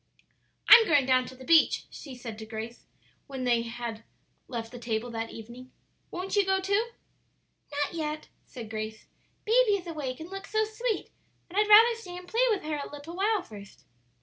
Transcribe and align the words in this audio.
"I'm 0.67 0.87
going 0.87 1.05
down 1.05 1.25
to 1.27 1.35
the 1.35 1.45
beach," 1.45 1.85
she 1.91 2.15
said 2.15 2.39
to 2.39 2.45
Grace, 2.47 2.85
when 3.27 3.43
they 3.43 3.61
had 3.61 4.03
left 4.47 4.71
the 4.71 4.79
table 4.79 5.11
that 5.11 5.29
evening; 5.29 5.71
"won't 6.09 6.35
you 6.35 6.43
go 6.43 6.59
too?" 6.59 6.87
"Not 7.71 7.93
yet," 7.93 8.27
said 8.43 8.71
Grace; 8.71 9.05
"baby 9.45 9.73
is 9.73 9.85
awake, 9.85 10.19
and 10.19 10.31
looks 10.31 10.49
so 10.51 10.65
sweet 10.65 11.11
that 11.49 11.57
I'd 11.59 11.69
rather 11.69 12.01
stay 12.01 12.17
and 12.17 12.27
play 12.27 12.47
with 12.49 12.63
her 12.63 12.81
a 12.83 12.91
little 12.91 13.15
while 13.15 13.43
first." 13.43 13.83